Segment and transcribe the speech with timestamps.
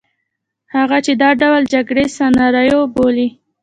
[0.75, 3.27] هغه چې دا ډول جګړې سناریو بولي.